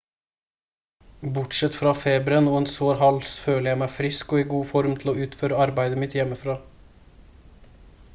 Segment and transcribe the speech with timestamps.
[1.35, 4.97] bortsett fra feberen og en sår hals føler jeg meg frisk og i god form
[5.03, 6.57] til å utføre arbeidet mitt hjemmefra